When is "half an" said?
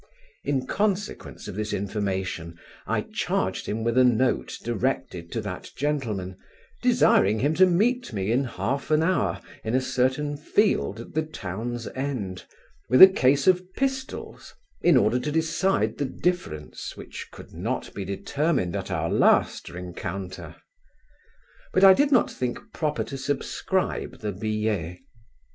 8.45-9.03